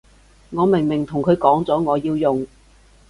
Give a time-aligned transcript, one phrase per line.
[0.49, 2.47] 我明明同佢講咗我要用